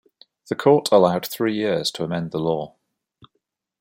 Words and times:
The 0.49 0.55
court 0.55 0.89
allowed 0.91 1.27
three 1.27 1.53
years 1.55 1.91
to 1.91 2.03
amend 2.03 2.31
the 2.31 2.39
law. 2.39 2.73